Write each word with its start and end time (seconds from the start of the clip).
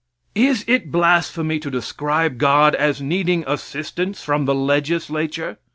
Is 0.33 0.65
it 0.67 0.89
blasphemy 0.91 1.59
to 1.59 1.69
describe 1.69 2.39
God 2.39 2.73
as 2.73 3.03
needing 3.03 3.43
assistance 3.45 4.23
from 4.23 4.45
the 4.45 4.55
Legislature? 4.55 5.59